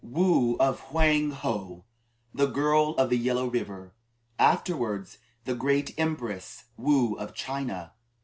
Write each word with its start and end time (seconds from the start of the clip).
WOO 0.03 0.57
OF 0.59 0.79
HWANG 0.79 1.29
HO.: 1.29 1.85
THE 2.33 2.47
GIRL 2.47 2.95
OF 2.97 3.09
THE 3.11 3.19
YELLOW 3.19 3.51
RIVER. 3.51 3.93
(Afterwards 4.39 5.19
the 5.45 5.53
Great 5.53 5.93
Empress 5.95 6.63
Woo 6.75 7.13
of 7.19 7.35
China.) 7.35 7.93